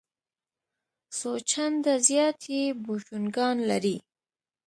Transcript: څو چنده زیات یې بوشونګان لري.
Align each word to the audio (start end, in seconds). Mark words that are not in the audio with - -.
څو 1.17 1.31
چنده 1.49 1.93
زیات 2.07 2.39
یې 2.55 2.63
بوشونګان 2.83 3.57
لري. 3.69 3.97